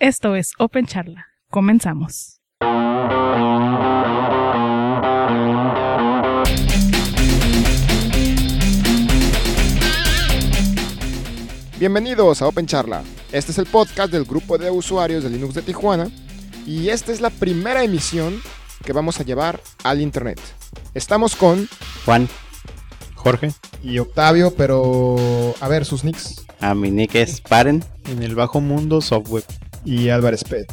[0.00, 1.26] Esto es Open Charla.
[1.50, 2.40] Comenzamos.
[11.80, 13.02] Bienvenidos a Open Charla.
[13.32, 16.08] Este es el podcast del grupo de usuarios de Linux de Tijuana
[16.64, 18.40] y esta es la primera emisión
[18.84, 20.40] que vamos a llevar al internet.
[20.94, 21.68] Estamos con
[22.04, 22.28] Juan,
[23.16, 23.50] Jorge
[23.82, 25.16] y Octavio, pero
[25.60, 29.44] a ver sus nicks a mi nick es Paren en el bajo mundo software
[29.88, 30.70] y Álvarez Pet.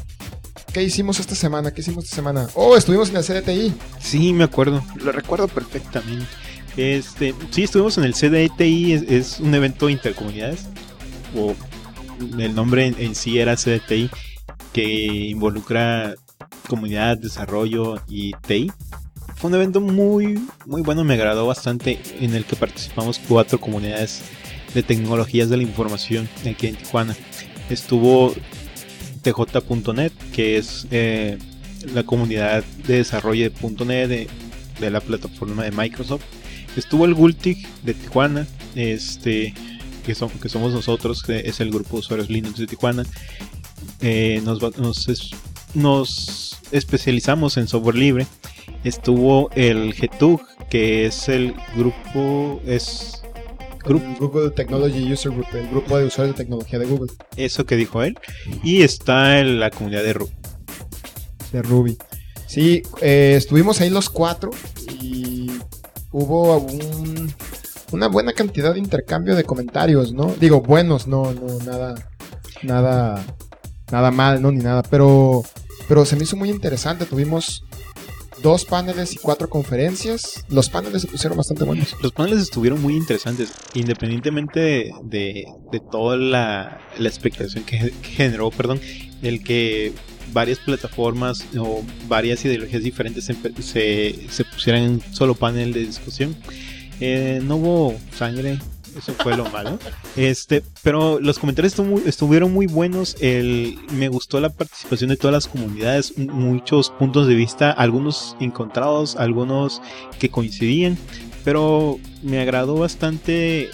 [0.73, 1.73] ¿Qué hicimos esta semana?
[1.73, 2.49] ¿Qué hicimos esta semana?
[2.53, 3.73] Oh, estuvimos en el CDTI.
[3.99, 6.27] Sí, me acuerdo, lo recuerdo perfectamente.
[6.75, 10.65] Este, sí, estuvimos en el CDTI, es, un evento intercomunidades,
[11.33, 11.55] o
[12.37, 14.09] el nombre en, sí era CDTI,
[14.73, 16.15] que involucra
[16.67, 18.69] comunidad, desarrollo y TI.
[19.37, 24.23] Fue un evento muy, muy bueno, me agradó bastante, en el que participamos cuatro comunidades
[24.73, 27.15] de tecnologías de la información aquí en Tijuana.
[27.69, 28.33] Estuvo
[29.31, 31.37] tj.net, que es eh,
[31.93, 34.29] la comunidad de desarrollo de .net
[34.79, 36.23] de, la plataforma de Microsoft.
[36.75, 39.53] Estuvo el Gultig de Tijuana, este,
[40.05, 43.03] que, son, que somos nosotros, que es el grupo de usuarios Linux de Tijuana.
[44.01, 44.59] Eh, nos,
[45.73, 48.27] nos, especializamos en software libre.
[48.83, 53.24] Estuvo el GTUG, que es el grupo, es
[53.85, 57.11] Google Technology User Group, el grupo de usuarios de tecnología de Google.
[57.35, 58.17] Eso que dijo él.
[58.63, 60.33] Y está en la comunidad de Ruby.
[61.51, 61.97] De Ruby.
[62.47, 64.51] Sí, eh, estuvimos ahí los cuatro
[65.01, 65.51] y
[66.11, 66.65] hubo
[67.91, 70.33] una buena cantidad de intercambio de comentarios, ¿no?
[70.39, 71.95] Digo, buenos, no, no, nada,
[72.63, 73.25] nada,
[73.91, 74.51] nada mal, ¿no?
[74.51, 75.43] Ni nada, pero,
[75.87, 77.05] pero se me hizo muy interesante.
[77.05, 77.64] Tuvimos
[78.45, 80.45] dos paneles y cuatro conferencias.
[80.49, 81.95] Los paneles se pusieron bastante buenos.
[82.03, 85.45] Los paneles estuvieron muy interesantes, independientemente de,
[85.91, 88.79] toda la, expectación que, generó, perdón,
[89.23, 89.93] el que
[90.31, 96.35] varias plataformas o varias ideologías diferentes se, se, pusieran en un solo panel de discusión.
[96.99, 98.59] Eh, no hubo sangre,
[98.95, 99.77] eso fue lo malo.
[100.15, 101.75] Este, pero los comentarios
[102.05, 103.15] estuvieron muy buenos.
[103.19, 109.15] El, me gustó la participación de todas las comunidades, muchos puntos de vista, algunos encontrados,
[109.15, 109.81] algunos
[110.19, 110.97] que coincidían.
[111.43, 113.69] Pero me agradó bastante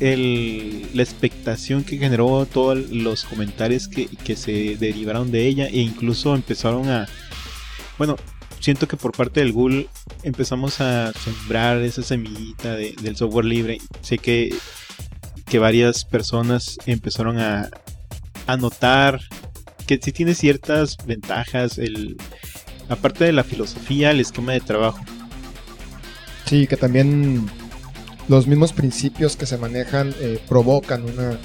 [0.00, 5.80] el, la expectación que generó todos los comentarios que, que se derivaron de ella e
[5.80, 7.08] incluso empezaron a...
[7.98, 8.16] Bueno,
[8.62, 9.88] siento que por parte del Google
[10.22, 13.78] empezamos a sembrar esa semillita del software libre.
[14.00, 14.54] Sé que,
[15.46, 17.68] que varias personas empezaron a,
[18.46, 19.20] a notar
[19.86, 22.16] que sí tiene ciertas ventajas, el,
[22.88, 25.00] aparte de la filosofía, el esquema de trabajo.
[26.46, 27.50] Sí, que también
[28.28, 31.36] los mismos principios que se manejan eh, provocan una,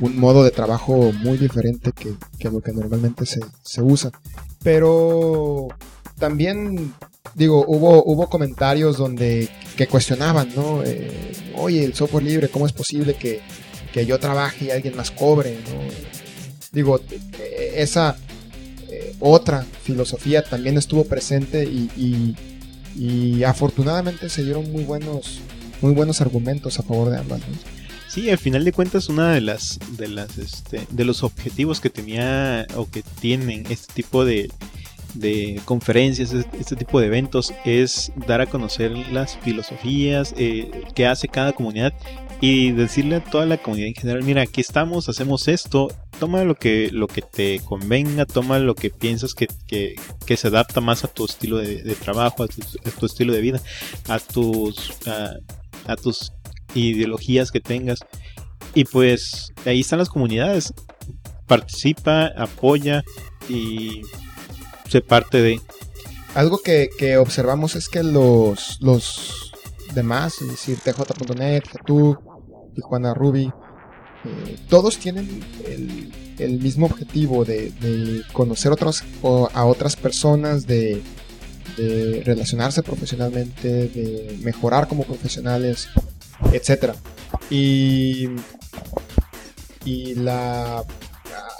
[0.00, 4.10] un modo de trabajo muy diferente que, que lo que normalmente se, se usa.
[4.62, 5.68] Pero
[6.18, 6.94] también,
[7.34, 10.82] digo, hubo, hubo comentarios donde que cuestionaban, ¿no?
[10.84, 13.40] Eh, Oye, el software libre, ¿cómo es posible que,
[14.06, 15.58] yo trabaje y alguien más cobre?
[16.72, 18.16] Digo, eh, esa
[18.88, 22.34] eh, otra filosofía también estuvo presente y,
[22.96, 25.40] y, afortunadamente se dieron muy buenos,
[25.80, 27.40] muy buenos argumentos a favor de ambas.
[28.12, 31.88] Sí, al final de cuentas una de las de las este, de los objetivos que
[31.88, 34.50] tenía o que tienen este tipo de,
[35.14, 41.26] de conferencias, este, tipo de eventos es dar a conocer las filosofías eh, que hace
[41.26, 41.94] cada comunidad
[42.42, 46.54] y decirle a toda la comunidad en general, mira, aquí estamos, hacemos esto, toma lo
[46.54, 49.46] que, lo que te convenga, toma lo que piensas que,
[50.36, 53.62] se adapta más a tu estilo de, trabajo, a tu, estilo de vida,
[54.06, 54.92] a tus,
[55.86, 56.30] a tus
[56.74, 58.00] ideologías que tengas.
[58.74, 60.72] Y pues ahí están las comunidades.
[61.46, 63.04] Participa, apoya
[63.48, 64.02] y
[64.88, 65.60] se parte de...
[66.34, 66.88] Algo que,
[67.18, 69.52] observamos es que los, los
[69.94, 72.16] demás, es decir, TJ.net, tú
[72.74, 73.52] Tijuana Ruby,
[74.24, 79.04] eh, todos tienen el, mismo objetivo de, conocer otros,
[79.52, 81.02] a otras personas, de
[82.24, 85.88] relacionarse profesionalmente, de mejorar como profesionales,
[86.52, 86.94] etcétera.
[87.50, 88.28] Y,
[89.84, 90.84] y la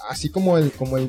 [0.09, 1.09] así como el como el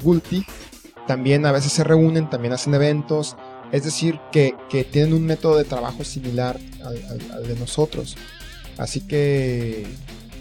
[1.08, 3.36] también a veces se reúnen, también hacen eventos,
[3.72, 4.56] es decir, que,
[4.92, 8.16] tienen un método de trabajo similar al, de nosotros.
[8.78, 9.86] Así que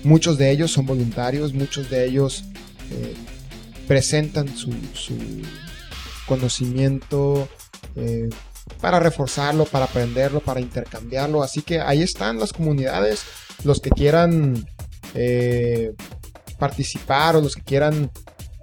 [0.05, 2.45] muchos de ellos son voluntarios, muchos de ellos
[2.91, 3.15] eh,
[3.89, 4.71] presentan su,
[6.27, 7.49] conocimiento
[7.97, 8.29] eh,
[8.81, 11.43] para reforzarlo, para aprenderlo, para intercambiarlo.
[11.43, 13.25] Así que ahí están las comunidades,
[13.65, 14.67] los que quieran
[15.15, 15.93] eh,
[16.59, 18.11] participar o los que quieran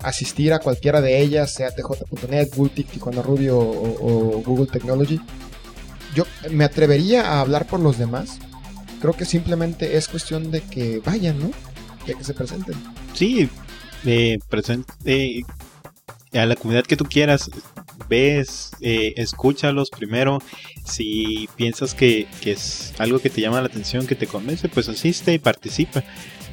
[0.02, 5.20] asistir a cualquiera de ellas, sea tj.net, Gultic, Tijuana Rubio o, Google Technology.
[6.16, 8.40] Yo me atrevería a hablar por los demás.
[9.02, 11.52] Creo que simplemente es cuestión de que vayan, ¿no?
[12.06, 12.76] De que se presenten.
[13.14, 13.50] Sí,
[14.06, 15.44] eh, presente eh,
[16.34, 17.50] a la comunidad que tú quieras.
[18.10, 20.40] Ves, eh, escúchalos primero.
[20.84, 24.90] Si piensas que, que es algo que te llama la atención, que te convence, pues
[24.90, 26.04] asiste y participa.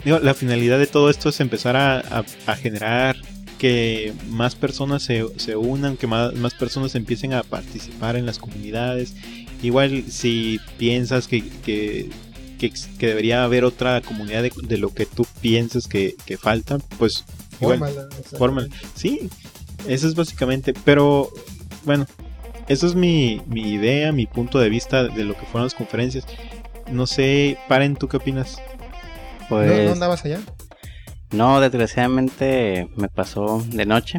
[0.04, 3.16] Digo, la finalidad de todo esto es empezar a, a- a generar
[3.58, 8.38] que más personas se, se unan, que más, más personas empiecen a participar en las
[8.38, 9.14] comunidades.
[9.62, 12.10] Igual si piensas que, que,
[12.58, 16.76] que, que debería haber otra comunidad de, de lo que tú piensas que, que falta,
[16.98, 17.24] pues
[17.62, 17.78] igual,
[18.38, 18.68] fórmala.
[18.94, 19.30] Sí,
[19.88, 21.30] eso es básicamente, pero
[21.84, 22.06] bueno,
[22.68, 26.26] eso es mi, mi idea, mi punto de vista de lo que fueron las conferencias.
[26.90, 28.58] No sé, Paren, ¿tú qué opinas?
[29.42, 30.40] ¿No, Pues ¿No andabas allá?
[31.32, 34.18] no, desgraciadamente me pasó de noche.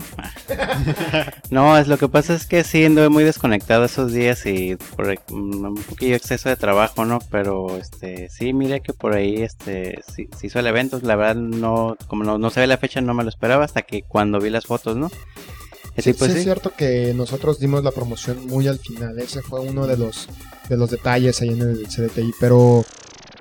[1.49, 5.15] no, es lo que pasa es que sí anduve muy desconectado esos días y por
[5.31, 7.19] un poquillo exceso de trabajo, ¿no?
[7.31, 11.35] Pero este sí, mire que por ahí este sí, se hizo el evento, la verdad
[11.35, 14.39] no como no, no se ve la fecha no me lo esperaba hasta que cuando
[14.39, 15.09] vi las fotos, ¿no?
[15.97, 19.17] Sí, pues sí es cierto que nosotros dimos la promoción muy al final.
[19.19, 20.27] Ese fue uno de los
[20.69, 22.85] de los detalles ahí en el CDTI, pero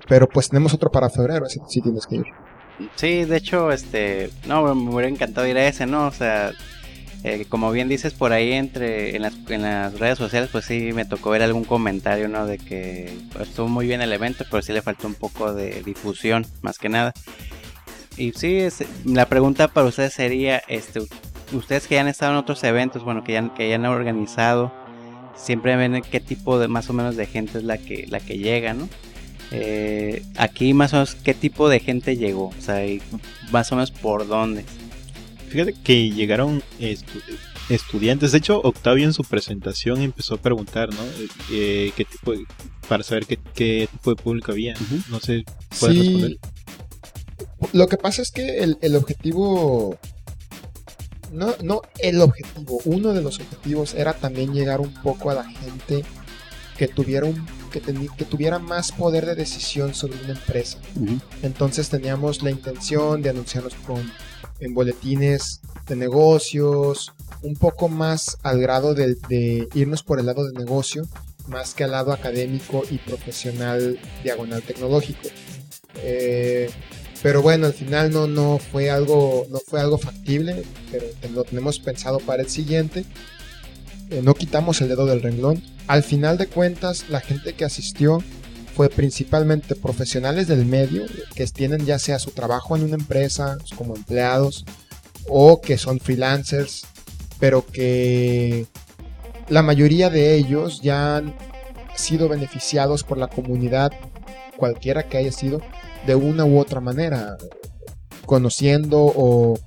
[0.08, 2.25] pero pues tenemos otro para febrero, así sí tienes que ir.
[2.94, 6.06] Sí, de hecho, este, no, me hubiera encantado ir a ese, ¿no?
[6.06, 6.53] O sea,
[7.25, 10.93] eh, como bien dices por ahí entre en las, en las redes sociales, pues sí
[10.93, 12.47] me tocó ver algún comentario, ¿no?
[12.47, 15.82] De que pues, estuvo muy bien el evento, pero sí le faltó un poco de
[15.82, 17.12] difusión, más que nada.
[18.17, 21.00] Y sí, es- la pregunta para ustedes sería, este,
[21.53, 24.73] ustedes que ya han estado en otros eventos, bueno, que ya, que ya han organizado,
[25.37, 28.39] siempre ven qué tipo de más o menos de gente es la que, la que
[28.39, 28.89] llega, ¿no?
[29.53, 33.01] Eh, aquí más o menos qué tipo de gente llegó, o sea, y
[33.53, 34.65] más o menos por dónde.
[35.49, 37.23] Fíjate que llegaron estu-
[37.69, 38.33] estudiantes.
[38.33, 40.99] De hecho, Octavio en su presentación empezó a preguntar, ¿no?
[41.53, 42.45] Eh, qué tipo de-
[42.89, 44.75] para saber qué, qué tipo de público había.
[45.09, 45.45] No sé,
[45.79, 46.39] ¿puedes responder?
[47.73, 49.97] Lo que pasa es que el, el objetivo.
[51.32, 52.81] No, no el objetivo.
[52.84, 56.05] Uno de los objetivos era también llegar un poco a la gente
[56.78, 60.78] que tuviera, un, que, teni- que tuviera más poder de decisión sobre una empresa.
[61.43, 64.12] Entonces teníamos la intención de anunciarnos con,
[64.61, 67.12] en boletines de negocios,
[67.43, 71.02] un poco más al grado de, de irnos por el lado de negocio,
[71.49, 75.28] más que al lado académico y profesional diagonal tecnológico.
[76.02, 76.69] Eh,
[77.26, 80.62] pero bueno, al final no, no, fue algo, no fue algo factible,
[80.93, 83.05] pero lo tenemos pensado para el siguiente.
[84.11, 85.61] Eh, no quitamos el dedo del renglón.
[85.88, 88.23] Al final de cuentas, la gente que asistió
[88.76, 91.02] fue principalmente profesionales del medio
[91.34, 94.64] que tienen ya sea su trabajo en una empresa como empleados
[95.28, 96.84] o que son freelancers,
[97.40, 98.67] pero que
[99.49, 101.34] la mayoría de ellos ya han
[101.96, 103.90] sido beneficiados por la comunidad,
[104.56, 105.61] cualquiera que haya sido,
[106.06, 107.37] de una u otra manera,
[108.25, 109.58] conociendo o,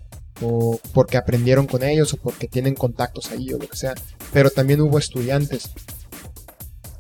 [0.42, 3.94] o porque aprendieron con ellos o porque tienen contactos ahí o lo que sea.
[4.34, 5.70] Pero también hubo estudiantes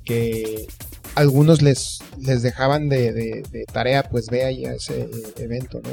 [0.05, 0.67] que
[1.15, 5.89] algunos les, les dejaban de, de- tarea, pues ve ahí a ese eh, evento, ¿no?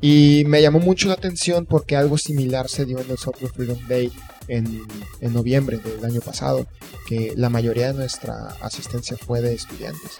[0.00, 3.78] Y me llamó mucho la atención porque algo similar se dio en el Software Freedom
[3.88, 4.12] Day
[4.46, 4.80] en,
[5.20, 6.66] en noviembre del año pasado,
[7.08, 10.18] que la mayoría de nuestra asistencia fue de estudiantes.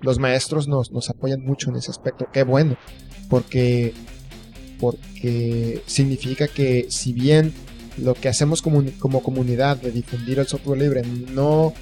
[0.00, 2.76] Los maestros nos, nos apoyan mucho en ese aspecto, qué bueno,
[3.28, 3.94] porque,
[4.80, 7.52] porque significa que si bien
[7.96, 11.72] lo que hacemos como, como comunidad de difundir el software libre no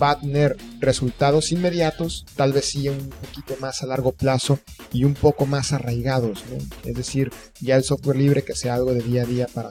[0.00, 4.58] va a tener resultados inmediatos, tal vez sí un poquito más a largo plazo
[4.92, 6.44] y un poco más arraigados.
[6.84, 9.70] Es decir, ya el software libre que sea algo de día a día para,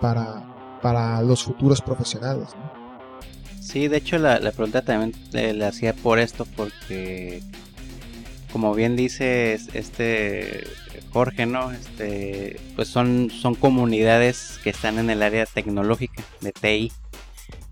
[0.00, 2.48] para, para los futuros profesionales.
[3.64, 7.42] Sí, de hecho la, pregunta también eh, la hacía por esto, porque
[8.52, 10.64] como bien dice es- este
[11.12, 11.70] Jorge, ¿no?
[11.72, 16.92] Este, pues son, son comunidades que están en el área tecnológica de TI.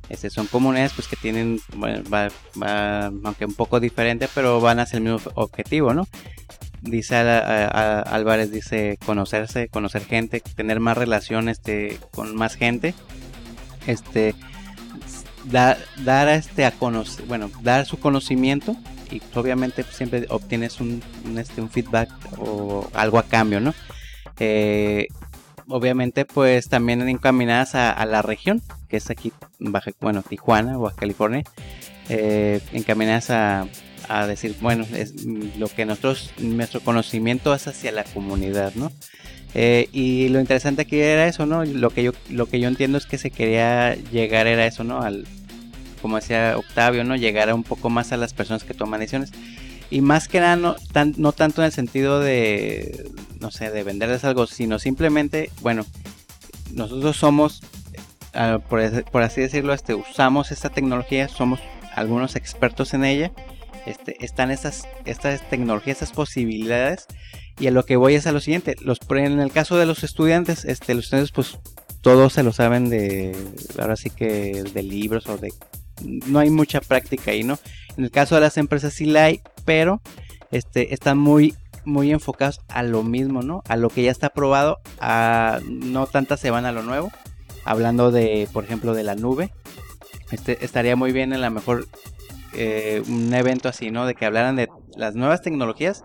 [0.08, 2.28] Este, son comunidades pues que tienen, bueno, va,
[2.60, 6.08] va, aunque un poco diferente, pero van hacia el mismo objetivo, ¿no?
[6.80, 12.94] Dice a- Álvarez, dice conocerse, conocer gente, tener más relaciones este, con más gente.
[13.86, 14.34] Este,
[15.44, 18.76] da- dar a este a conocer, bueno, dar su conocimiento
[19.10, 21.02] y obviamente siempre obtienes un,
[21.36, 23.74] este, un feedback o algo a cambio, ¿no?
[24.38, 25.08] Eh,
[25.68, 31.44] obviamente pues también encaminadas a, la región, que es aquí, Baja, bueno, Tijuana, Baja California,
[32.08, 33.66] eh, encaminadas a,
[34.08, 38.90] a decir, bueno, es lo que nosotros, nuestro conocimiento es hacia la comunidad, ¿no?
[39.54, 41.64] Eh, y lo interesante aquí era eso, ¿no?
[41.64, 45.02] Lo que yo lo que yo entiendo es que se quería llegar era eso, ¿no?
[45.02, 45.26] Al
[46.02, 47.16] como decía Octavio, ¿no?
[47.16, 49.32] Llegar a un poco más a las personas que toman decisiones.
[49.88, 53.84] Y más que nada, no, tan, no tanto en el sentido de, no sé, de
[53.84, 55.86] venderles algo, sino simplemente, bueno,
[56.72, 57.60] nosotros somos,
[58.34, 61.60] ah, por, por, así decirlo, este, usamos esta tecnología, somos
[61.94, 63.32] algunos expertos en ella,
[63.86, 67.06] este, están estas, estas tecnologías, estas posibilidades,
[67.58, 70.04] y a lo que voy es a lo siguiente, los, en el caso de los
[70.04, 71.58] estudiantes, este, los estudiantes pues
[72.00, 73.36] todos se lo saben de,
[73.78, 75.52] ahora sí que de libros o de,
[76.02, 77.58] no hay mucha práctica ahí, ¿no?
[77.96, 80.02] En el caso de las empresas sí la hay, pero
[80.50, 83.62] este, están muy, muy enfocados a lo mismo, ¿no?
[83.68, 87.12] A lo que ya está probado, a, no tantas se van a lo nuevo.
[87.64, 89.52] Hablando de, por ejemplo, de la nube,
[90.32, 91.86] este, estaría muy bien en la mejor
[92.54, 94.06] eh, un evento así, ¿no?
[94.06, 96.04] De que hablaran de las nuevas tecnologías,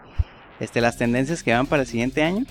[0.60, 2.46] este, las tendencias que van para el siguiente año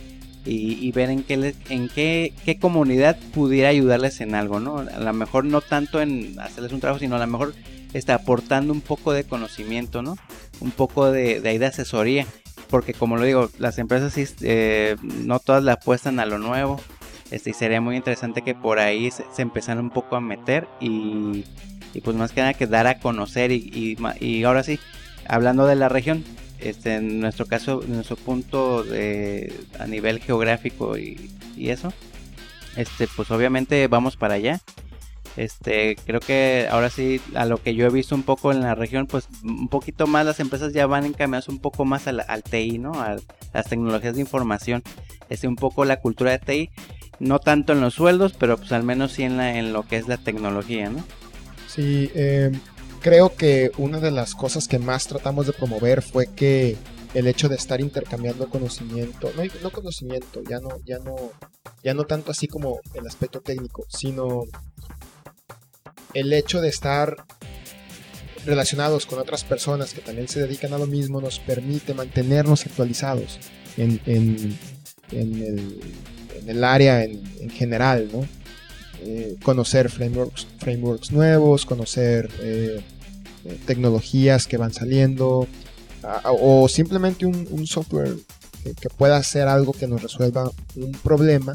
[0.45, 4.79] y, ver en qué, en qué, comunidad pudiera ayudarles en algo, ¿no?
[4.79, 7.55] A lo mejor no tanto en hacerles un trabajo, sino a lo mejor
[7.95, 10.17] está aportando un poco de conocimiento, ¿no?
[10.61, 12.27] Un poco de, de, asesoría,
[12.71, 16.81] porque como lo digo, las empresas eh, no todas le apuestan a lo nuevo,
[17.31, 21.45] este, y sería muy interesante que por ahí se, empezaran un poco a meter y,
[21.97, 24.79] y, pues más que nada que dar a conocer y, y, ahora sí,
[25.27, 26.25] hablando de la región,
[26.59, 31.93] este, en nuestro caso, en nuestro punto de, a nivel geográfico y, y eso,
[32.77, 34.61] este, pues obviamente vamos para allá.
[35.37, 38.75] Este, creo que ahora sí, a lo que yo he visto un poco en la
[38.75, 42.79] región, pues un poquito más las empresas ya van encaminadas un poco más al, TI,
[42.79, 42.93] ¿no?
[42.93, 43.17] A
[43.53, 44.83] las tecnologías de información.
[45.29, 46.71] Este, un poco la cultura de TI,
[47.19, 49.97] no tanto en los sueldos, pero pues al menos sí en, la, en lo que
[49.97, 51.05] es la tecnología, ¿no?
[51.77, 52.51] Sí, eh,
[53.01, 56.77] creo que una de las cosas que más tratamos de promover fue que
[57.15, 61.15] el hecho de estar intercambiando conocimiento, no, no conocimiento, ya no, ya no,
[61.85, 64.43] ya no tanto así como el aspecto técnico, sino
[66.15, 67.17] el hecho de estar
[68.47, 73.39] relacionados con otras personas que también se dedican a lo mismo nos permite mantenernos actualizados
[73.77, 74.01] en,
[75.11, 78.27] el, área en, general, ¿no?
[79.03, 82.81] Eh, conocer frameworks, frameworks nuevos, conocer eh,
[83.67, 85.47] tecnologías que van saliendo,
[86.25, 88.15] o simplemente un, software
[88.63, 91.55] que, pueda hacer algo que nos resuelva un problema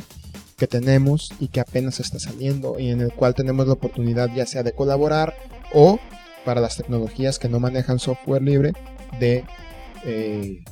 [0.58, 4.46] que tenemos y que apenas está saliendo y en el cual tenemos la oportunidad ya
[4.46, 5.36] sea de colaborar
[5.74, 6.00] o
[6.46, 8.74] para las tecnologías que no manejan software libre
[9.20, 9.44] de
[10.06, 10.64] eh,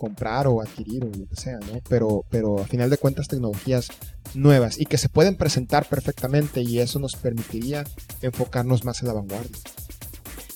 [0.00, 1.78] comprar o adquirir o lo que sea, ¿no?
[1.90, 3.90] Pero, pero a final de cuentas tecnologías
[4.34, 7.84] nuevas y que se pueden presentar perfectamente y eso nos permitiría
[8.22, 9.58] enfocarnos más en la vanguardia.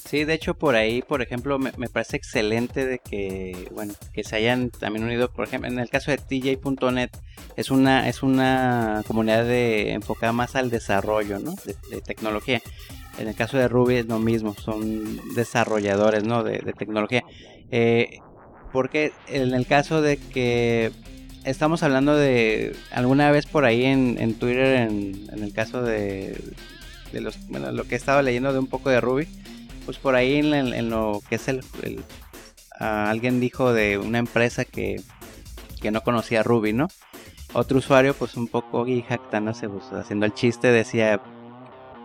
[0.08, 4.36] Sí, de hecho por ahí, por ejemplo, me, parece excelente de que, bueno, que se
[4.36, 7.10] hayan también unido, por ejemplo, en el caso de TJ.net,
[7.56, 11.54] es una, es una comunidad de, enfocada más al desarrollo, ¿no?
[11.90, 12.62] De, tecnología.
[13.18, 16.42] En el caso de Ruby es lo mismo, son desarrolladores, ¿no?
[16.42, 17.24] De, tecnología.
[17.70, 18.20] Eh,
[18.74, 20.90] porque en el caso de que
[21.44, 26.42] estamos hablando de alguna vez por ahí en, Twitter, en, el caso de,
[27.12, 29.28] de los, bueno, lo que he estado leyendo de un poco de Ruby,
[29.84, 31.62] pues por ahí en, lo que es el,
[32.80, 35.00] alguien dijo de una empresa que,
[35.80, 36.88] que no conocía Ruby, ¿no?
[37.52, 41.20] Otro usuario, pues un poco y jactándose, pues, haciendo el chiste, decía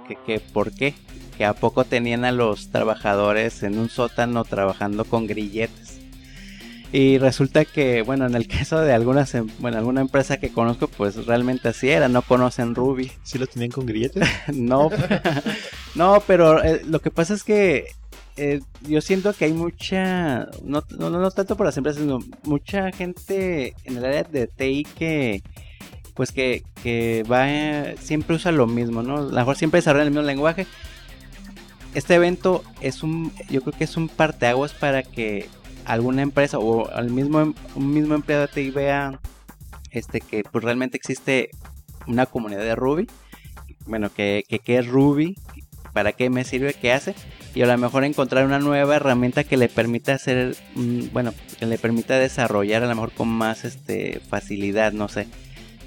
[0.08, 0.94] que, que por qué,
[1.36, 6.00] que a poco tenían a los trabajadores en un sótano trabajando con grilletes.
[6.92, 10.88] Y resulta que, bueno, en el caso de algunas, em, bueno, alguna empresa que conozco,
[10.88, 13.12] pues realmente así era, no conocen Ruby.
[13.24, 14.28] ¿Sí lo tenían con grilletes?
[14.54, 14.90] no,
[15.96, 17.88] no, pero eh, lo que pasa es que
[18.38, 22.92] eh, yo siento que hay mucha, no, no, no, tanto por las empresas, sino mucha
[22.92, 25.44] gente en el área de TI que,
[26.16, 29.18] pues que, que va, siempre usa lo mismo, ¿no?
[29.18, 30.66] A lo mejor siempre desarrolla el mismo lenguaje.
[31.96, 35.50] Este evento es un, yo creo que es un parteaguas para que
[35.90, 39.20] alguna empresa o al mismo un mismo empleado TI vea
[39.90, 41.50] este que pues realmente existe
[42.06, 43.08] una comunidad de Ruby
[43.88, 45.36] bueno que, que, es Ruby
[45.92, 47.16] para qué me sirve qué hace
[47.56, 50.56] y a lo mejor encontrar una nueva herramienta que le permita hacer
[51.12, 55.26] bueno que le permita desarrollar a lo mejor con más este facilidad no sé.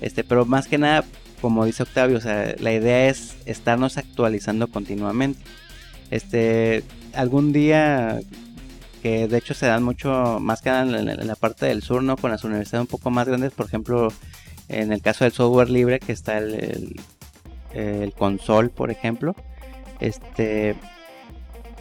[0.01, 1.05] Este pero más que nada
[1.41, 5.41] como dice Octavio o sea la idea es estarnos actualizando continuamente.
[6.11, 6.83] Este
[7.15, 8.21] algún día
[9.03, 12.17] que de hecho se dan mucho más que en, la parte del sur, ¿no?
[12.17, 14.09] Con las universidades un poco más grandes, por ejemplo,
[14.69, 16.95] en el caso del software libre, que está el,
[17.75, 19.35] el, console, por ejemplo,
[19.99, 20.77] este,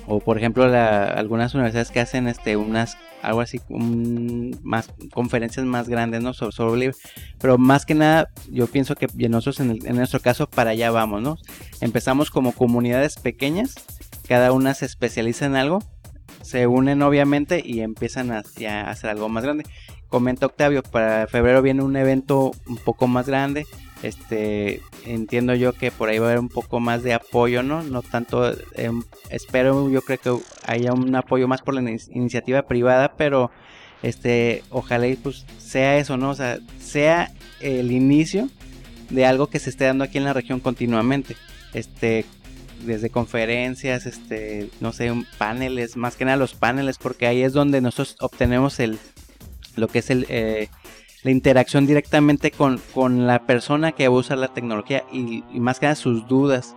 [0.08, 6.24] o por ejemplo algunas universidades que hacen este unas algo así, más conferencias más grandes,
[6.24, 6.34] ¿no?
[6.34, 6.96] Sobre software libre.
[7.40, 11.22] Pero más que nada, yo pienso que nosotros en, en nuestro caso para allá vamos,
[11.22, 11.38] ¿no?
[11.82, 13.76] Empezamos como comunidades pequeñas,
[14.28, 15.84] cada una se especializa en algo,
[16.42, 19.66] se unen obviamente y empiezan a, hacer algo más grande.
[20.08, 23.66] Comenta Octavio, para febrero viene un evento un poco más grande.
[24.04, 27.84] Este entiendo yo que por ahí va a haber un poco más de apoyo no
[27.84, 33.14] no tanto em, espero yo creo que haya un apoyo más por la iniciativa privada
[33.16, 33.52] pero
[34.02, 38.50] este ojalá y pues sea eso no o sea sea el inicio
[39.12, 41.36] de algo que se esté dando aquí en la región continuamente.
[41.74, 42.26] Este
[42.86, 47.82] desde conferencias este no sé paneles más que nada los paneles porque ahí es donde
[47.82, 48.98] nosotros obtenemos el
[49.76, 50.70] lo que es el eh,
[51.24, 55.96] la interacción directamente con, con la persona que usa la tecnología y, más que nada
[55.96, 56.76] sus dudas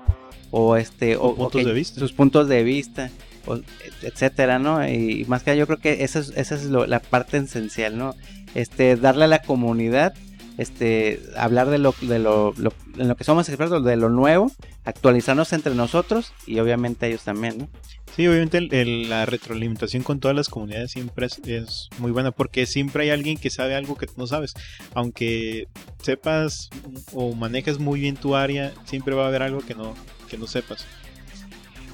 [0.51, 2.01] o este o, puntos de vista.
[2.01, 3.11] sus puntos de vista
[3.47, 3.59] o,
[4.03, 7.39] etcétera no y, más que nada yo creo que esa es, esa es la parte
[7.39, 8.15] esencial no
[8.55, 10.15] este darle a la comunidad
[10.59, 12.55] este hablar de lo de lo,
[12.97, 14.51] en lo que somos expertos de lo nuevo
[14.85, 17.69] actualizarnos entre nosotros y obviamente ellos también no
[18.15, 23.11] Sí, obviamente la retroalimentación con todas las comunidades siempre es, muy buena porque siempre hay
[23.11, 24.55] alguien que sabe algo que no sabes.
[24.95, 25.67] Aunque
[26.01, 26.71] sepas
[27.13, 29.95] o manejes muy bien tu área, siempre va a haber algo que no,
[30.31, 30.87] que no sepas.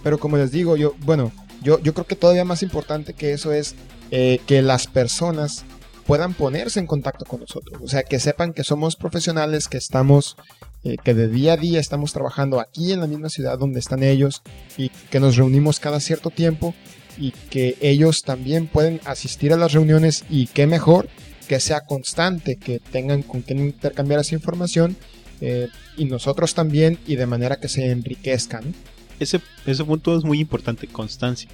[0.03, 3.53] Pero como les digo, yo, bueno, yo, yo creo que todavía más importante que eso
[3.53, 3.75] es
[4.11, 5.65] eh, que las personas
[6.11, 7.81] puedan ponerse en contacto con nosotros.
[7.81, 10.37] O sea, que sepan que somos profesionales, que estamos,
[10.83, 14.03] eh, que de día a día estamos trabajando aquí en la misma ciudad donde están
[14.03, 14.43] ellos
[14.77, 16.75] y que nos reunimos cada cierto tiempo
[17.17, 21.09] y que ellos también pueden asistir a las reuniones y qué mejor
[21.47, 24.97] que sea constante, que tengan con quien intercambiar esa información
[25.41, 28.75] eh, y nosotros también y de manera que se enriquezcan.
[29.21, 31.49] Ese, ese punto es muy importante, constancia.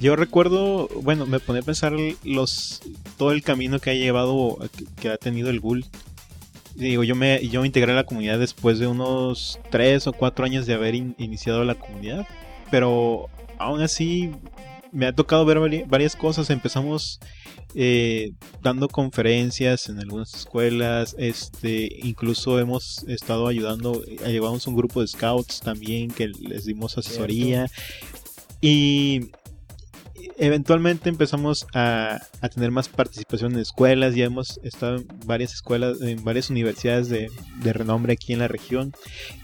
[0.00, 2.82] Yo recuerdo, bueno, me pone a pensar los
[3.16, 4.58] todo el camino que ha llevado,
[5.00, 5.86] que, ha tenido el Ghoul.
[6.74, 10.66] Digo, yo me, yo integré a la comunidad después de unos 3 o 4 años
[10.66, 12.26] de haber iniciado la comunidad.
[12.70, 14.32] Pero aún así
[14.92, 16.50] me ha tocado ver varias cosas.
[16.50, 17.18] Empezamos
[17.74, 21.16] eh, dando conferencias en algunas escuelas.
[21.18, 26.98] Este, incluso hemos estado ayudando, eh, llevamos un grupo de scouts también que les dimos
[26.98, 27.66] asesoría.
[28.60, 29.30] Y
[30.38, 32.20] eventualmente empezamos a,
[32.54, 37.28] tener más participación en escuelas, ya hemos estado en varias escuelas, en varias universidades de,
[37.72, 38.92] renombre aquí en la región.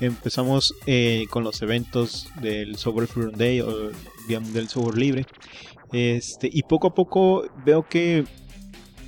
[0.00, 3.90] Empezamos eh, con los eventos del Software Free Day o
[4.28, 5.26] del software libre.
[5.92, 8.24] Este, y poco a poco veo que,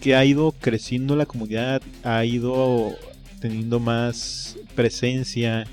[0.01, 2.95] que ha ido creciendo la comunidad, ha ido
[3.41, 5.67] teniendo más presencia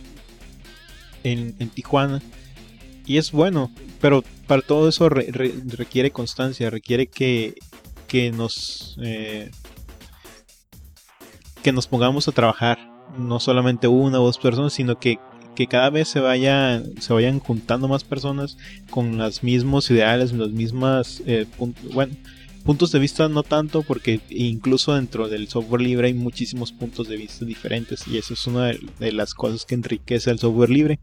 [1.24, 2.21] en, en Tijuana.
[3.06, 7.56] Y es bueno, pero para todo eso requiere constancia, requiere que,
[8.06, 9.50] que nos eh,
[11.64, 12.78] que nos pongamos a trabajar,
[13.18, 15.20] no solamente una o dos personas, sino que,
[15.56, 18.58] que cada vez se vayan, se vayan juntando más personas
[18.90, 21.46] con los mismos ideales, los mismos eh,
[21.94, 22.14] bueno,
[22.66, 27.16] puntos de vista no tanto, porque incluso dentro del software libre hay muchísimos puntos de
[27.16, 31.00] vista diferentes y eso es una de las cosas que enriquece el software libre.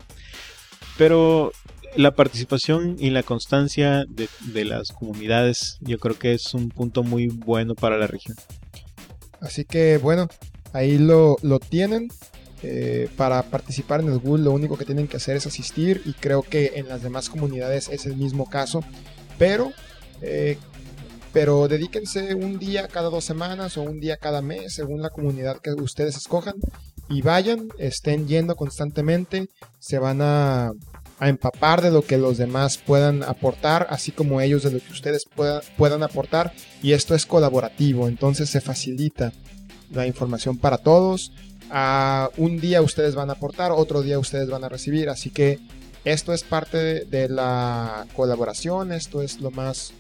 [0.98, 1.52] Pero
[1.96, 7.28] la participación y la constancia de, las comunidades yo creo que es un punto muy
[7.28, 8.36] bueno para la región.
[9.40, 10.28] Así que bueno,
[10.72, 11.36] ahí lo,
[11.68, 12.08] tienen.
[12.64, 16.12] Eh, para participar en el Google lo único que tienen que hacer es asistir y
[16.14, 18.82] creo que en las demás comunidades es el mismo caso.
[19.38, 19.72] Pero,
[20.22, 20.58] eh,
[21.32, 25.60] pero dedíquense un día cada dos semanas o un día cada mes según la comunidad
[25.60, 26.54] que ustedes escojan
[27.08, 29.48] y vayan, estén yendo constantemente,
[29.78, 30.72] se van a
[31.20, 34.92] a empapar de lo que los demás puedan aportar, así como ellos de lo que
[34.92, 35.26] ustedes
[35.76, 36.52] puedan aportar.
[36.82, 39.32] Y esto es colaborativo, entonces se facilita
[39.90, 41.32] la información para todos.
[42.36, 45.58] un día ustedes van a aportar, otro día ustedes van a recibir, así que
[46.04, 49.92] esto es parte de, la colaboración, esto es lo más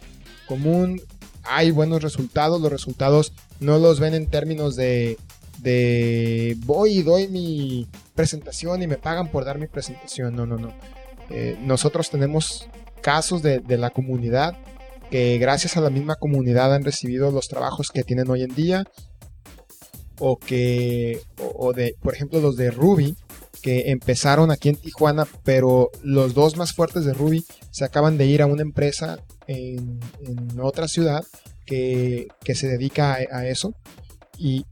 [0.46, 1.02] común.
[1.42, 5.18] Hay buenos resultados, los resultados no los ven en términos de,
[5.58, 10.58] de voy y doy mi presentación y me pagan por dar mi presentación, no, no,
[10.58, 10.72] no
[11.30, 12.68] eh, nosotros tenemos
[13.00, 14.56] casos de, la comunidad
[15.10, 18.84] que gracias a la misma comunidad han recibido los trabajos que tienen hoy en día
[20.18, 23.16] o que o, de por ejemplo los de Ruby
[23.62, 28.26] que empezaron aquí en Tijuana pero los dos más fuertes de Ruby se acaban de
[28.26, 30.00] ir a una empresa en,
[30.60, 31.24] otra ciudad
[31.64, 33.74] que, se dedica a, a, eso.
[34.38, 34.64] Y,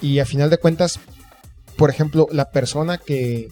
[0.00, 0.98] y a final de cuentas
[1.76, 3.48] por ejemplo la persona que,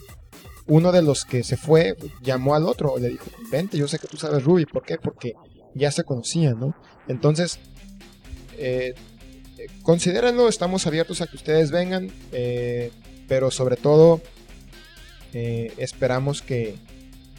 [0.69, 4.07] uno de los que se fue llamó al otro, le dijo, vente, yo sé que
[4.07, 4.97] tú sabes Ruby, ¿por qué?
[4.97, 5.33] Porque
[5.73, 6.75] ya se conocían, ¿no?
[7.07, 7.59] Entonces,
[8.57, 8.93] eh,
[9.81, 12.91] considérenlo, estamos abiertos a que ustedes vengan, eh,
[13.27, 14.21] pero sobre todo
[15.33, 16.77] eh, esperamos que,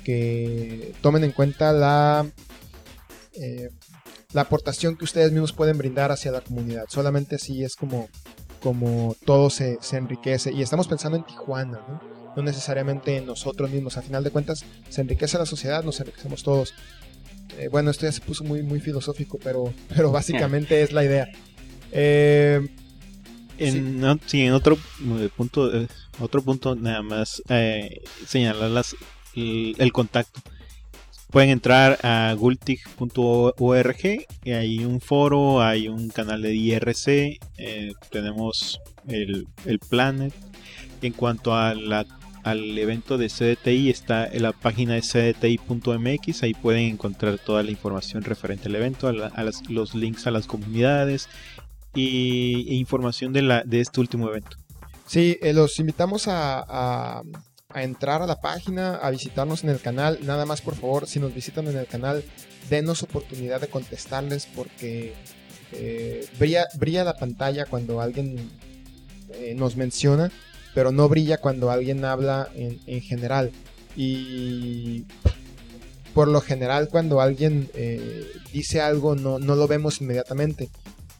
[0.04, 2.26] que tomen en cuenta la,
[3.34, 3.70] eh,
[4.32, 6.84] la aportación que ustedes mismos pueden brindar hacia la comunidad.
[6.88, 8.08] Solamente así es como,
[8.60, 10.52] como todo se, se enriquece.
[10.52, 12.19] Y estamos pensando en Tijuana, ¿no?
[12.36, 13.96] No necesariamente en nosotros mismos.
[13.96, 16.74] A final de cuentas, se enriquece la sociedad, nos enriquecemos todos.
[17.58, 21.28] Eh, bueno, esto ya se puso muy, muy filosófico, pero, pero básicamente es la idea.
[21.92, 22.60] Eh,
[23.58, 24.78] En, no, sí, en otro
[25.18, 25.70] eh, punto,
[26.20, 28.94] otro punto nada más eh, señalar las,
[29.34, 30.40] el, el contacto.
[31.30, 39.46] Pueden entrar a gultig.org hay un foro, hay un canal de IRC, eh, tenemos el,
[39.64, 40.32] el Planet.
[41.02, 42.04] En cuanto a la-
[42.44, 47.70] al evento de CDTI, está en la página de cdti.mx, ahí pueden encontrar toda la
[47.70, 49.32] información referente al evento, a, la-
[49.68, 51.28] los links a las comunidades
[51.94, 54.56] y, e información de, este último evento.
[55.06, 57.22] Sí, eh, los invitamos a, a-
[57.82, 60.18] entrar a la página, a visitarnos en el canal.
[60.22, 62.24] Nada más, por favor, si nos visitan en el canal,
[62.68, 65.14] denos oportunidad de contestarles porque
[65.72, 68.50] eh, brilla, brilla la pantalla cuando alguien
[69.34, 70.30] eh, nos menciona,
[70.74, 73.50] pero no brilla cuando alguien habla en, en general.
[73.96, 75.04] Y
[76.14, 80.68] por lo general, cuando alguien eh, dice algo, no, no lo vemos inmediatamente.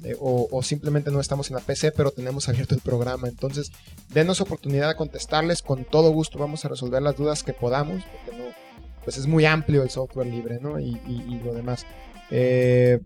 [0.02, 3.28] eh, o, o simplemente no estamos en la PC, pero tenemos abierto el programa.
[3.28, 3.70] Entonces,
[4.12, 5.62] denos oportunidad de contestarles.
[5.62, 8.44] Con todo gusto vamos a resolver las dudas que podamos, porque no,
[9.04, 10.78] pues es muy amplio el software libre, ¿no?
[10.80, 11.84] Y, y- y lo demás.
[12.30, 13.00] Eh,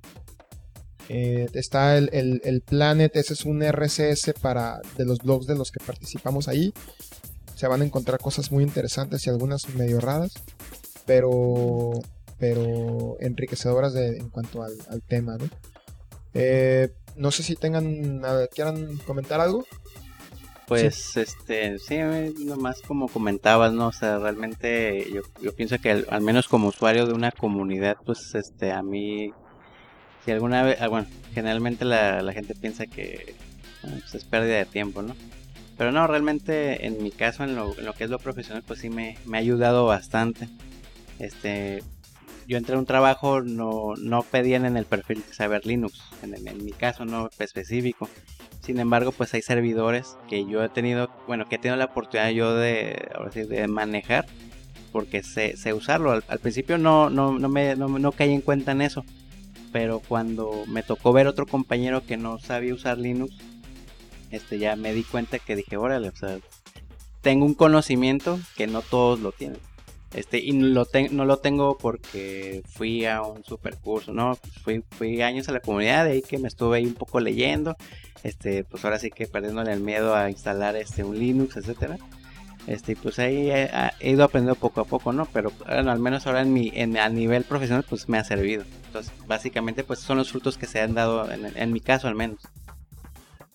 [1.09, 5.55] eh, está el, el- el Planet, ese es un RCS para de los blogs de
[5.57, 6.73] los que participamos ahí.
[7.55, 10.33] Se van a encontrar cosas muy interesantes y algunas medio raras,
[11.07, 11.93] pero,
[12.39, 15.49] pero enriquecedoras en cuanto al, al tema, ¿no?
[16.35, 19.65] Eh, no sé si tengan, quieran comentar algo.
[20.67, 21.99] Pues, este, sí,
[22.45, 23.89] nomás como comentabas, ¿no?
[23.89, 27.99] O sea, realmente yo, yo pienso que al, al menos como usuario de una comunidad,
[28.05, 29.31] pues, este, a mí,
[30.25, 33.35] si alguna vez, ah, bueno, generalmente la, la gente piensa que
[33.83, 35.15] pues es pérdida de tiempo, ¿no?
[35.77, 38.81] Pero no, realmente en mi caso, en lo, en lo que es lo profesional, pues
[38.81, 40.49] sí me, me ha ayudado bastante.
[41.19, 41.83] Este,
[42.47, 46.73] yo entré a un trabajo, no, no pedían en el perfil saber Linux, en, mi
[46.73, 48.09] caso no específico.
[48.61, 52.31] Sin embargo, pues hay servidores que yo he tenido, bueno, que he tenido la oportunidad
[52.31, 54.27] yo de, ahora sí, de manejar,
[54.93, 56.13] porque sé, sé usarlo.
[56.13, 59.05] Al, al principio no, no, no, me, no, no caí en cuenta en eso,
[59.75, 63.35] pero cuando me tocó ver otro compañero que no sabía usar Linux,
[64.31, 66.39] este ya me di cuenta que dije, órale, o sea,
[67.23, 69.59] tengo un conocimiento que no todos lo tienen.
[70.13, 74.39] Este, y no lo, tengo porque fui a un super curso, ¿no?
[74.63, 77.77] Fui, fui años a la comunidad, de ahí que me estuve ahí un poco leyendo,
[78.23, 81.99] este, pues ahora sí que perdiéndole el miedo a instalar este, un Linux, etcétera.
[82.67, 85.27] Este, y pues ahí he, ha- he ido aprendiendo poco a poco, ¿no?
[85.33, 88.65] Pero bueno, al menos ahora en mi, en, a nivel profesional, pues me ha servido.
[88.87, 92.15] Entonces, básicamente, pues son los frutos que se han dado, en, en mi caso al
[92.15, 92.39] menos.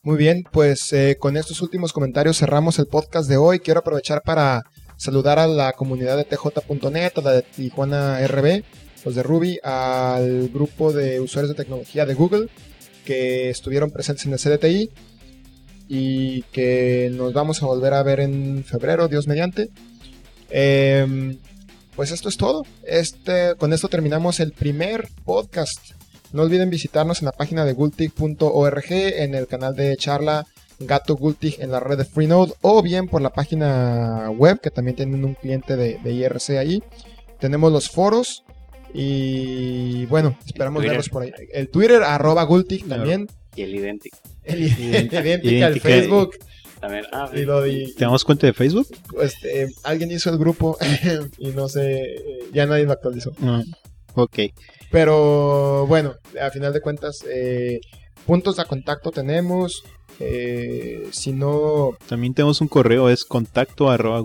[0.02, 3.60] Muy bien, pues eh, con estos últimos comentarios cerramos el podcast de hoy.
[3.60, 4.62] Quiero aprovechar para
[4.96, 8.64] saludar a la comunidad de tj.net, a la de Tijuana RB,
[9.06, 12.48] los de Ruby, al grupo de usuarios de tecnología de Google
[13.06, 14.90] que estuvieron presentes en el CDTI
[15.90, 19.70] y que nos vamos a volver a ver en febrero, Dios mediante.
[20.50, 21.38] Em,
[21.96, 22.64] pues esto es todo.
[22.84, 26.00] Este, con esto terminamos el primer podcast
[26.32, 30.46] no olviden visitarnos en la página de gultig.org, en el canal de charla
[30.80, 34.96] Gato Gultig en la red de Freenode, o bien por la página web, que también
[34.96, 36.84] tienen un cliente de, de IRC ahí.
[37.40, 38.44] Tenemos los foros
[38.94, 41.32] y bueno, esperamos verlos por ahí.
[41.52, 43.28] El Twitter, arroba Gultig también.
[43.56, 44.18] Y el idéntico.
[44.50, 45.80] El idéntica, el.
[45.80, 46.32] Facebook.
[46.80, 48.88] También, ah, Y lo de- ¿Tenemos cuenta de Facebook?
[49.10, 50.78] pues, eh, alguien hizo el grupo
[51.38, 52.20] y no sé, eh,
[52.54, 53.32] ya nadie lo actualizó.
[53.40, 53.64] No.
[54.16, 54.40] Ok.
[54.92, 57.80] Pero bueno, a final de cuentas, eh,
[58.26, 59.84] puntos de contacto tenemos.
[60.22, 64.22] eh, si no, También tenemos un correo, es contacto arroba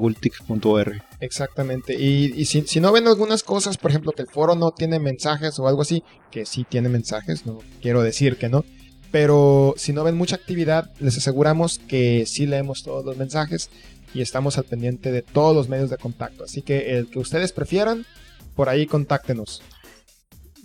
[1.21, 1.95] exactamente.
[1.95, 4.99] Y, y si, si no ven algunas cosas, por ejemplo, que el foro no tiene
[4.99, 8.65] mensajes o algo así, que sí tiene mensajes, no quiero decir que no.
[9.15, 13.71] Pero si no ven mucha actividad, les aseguramos que sí leemos todos los mensajes
[14.13, 16.43] y estamos al pendiente de todos los medios de contacto.
[16.43, 18.07] Así que el que ustedes prefieran,
[18.57, 19.63] por ahí contáctenos.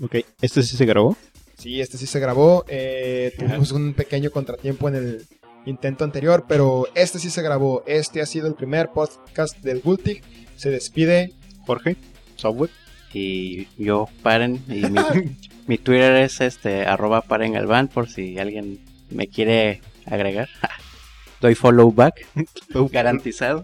[0.01, 1.15] Ok, ¿este sí se grabó?
[1.59, 2.65] Sí, este sí se grabó.
[2.67, 5.27] eh, tuvimos un pequeño contratiempo en el
[5.67, 7.83] intento anterior, pero este sí se grabó.
[7.85, 10.23] Este ha sido el primer podcast del Gultig.
[10.55, 11.33] Se despide.
[11.67, 11.97] Jorge,
[12.35, 12.71] software.
[13.13, 14.59] Y yo, paren.
[14.67, 14.99] Y mi,
[15.69, 20.49] Mi Twitter es este arroba paren el van por si alguien me quiere agregar.
[21.41, 22.25] Doy follow back,
[22.91, 23.63] garantizado.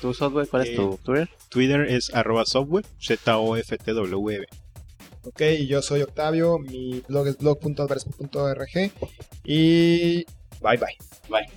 [0.00, 1.28] ¿Tu software cuál es Eh, tu Twitter?
[1.48, 4.46] Twitter es arroba software, Z-O-F-T-W-E.
[5.24, 8.92] Ok, yo soy Octavio, mi blog es blog.adverso.org
[9.42, 10.24] y
[10.62, 10.96] bye bye.
[11.28, 11.48] Bye.